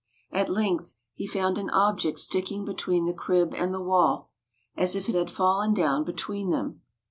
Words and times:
At 0.31 0.49
length 0.49 0.95
he 1.13 1.27
found 1.27 1.59
an 1.59 1.69
object 1.69 2.17
sticking 2.17 2.65
between 2.65 3.05
the 3.05 3.13
crib 3.13 3.53
and 3.55 3.71
the 3.71 3.79
wall, 3.79 4.31
as 4.75 4.95
if 4.95 5.07
it 5.07 5.13
had 5.13 5.29
fallen 5.29 5.75
down 5.75 6.03
between 6.03 6.49
them. 6.49 6.81